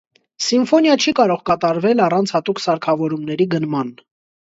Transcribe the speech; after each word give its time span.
Սիմֆոնիա 0.45 0.95
չի 1.03 1.13
կարող 1.19 1.45
կատարվել 1.51 2.03
առանց 2.09 2.35
հատուկ 2.39 2.65
սարքավորումների 2.67 3.51
գնման։ 3.57 3.97